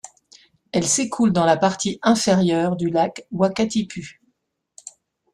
[0.71, 4.19] Elle s’écoule dans la partie inférieure du Lac Wakatipu.